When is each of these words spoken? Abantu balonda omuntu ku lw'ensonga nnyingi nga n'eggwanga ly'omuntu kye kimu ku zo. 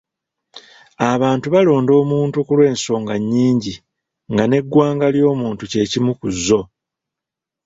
Abantu 1.13 1.47
balonda 1.55 1.91
omuntu 2.01 2.37
ku 2.45 2.51
lw'ensonga 2.57 3.13
nnyingi 3.19 3.73
nga 4.31 4.43
n'eggwanga 4.47 5.07
ly'omuntu 5.15 5.63
kye 5.71 5.83
kimu 5.91 6.11
ku 6.19 6.27
zo. 6.45 6.61